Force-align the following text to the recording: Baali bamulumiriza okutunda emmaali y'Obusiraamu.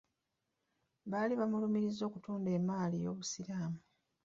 Baali 1.11 1.33
bamulumiriza 1.39 2.01
okutunda 2.05 2.49
emmaali 2.57 2.97
y'Obusiraamu. 3.03 3.79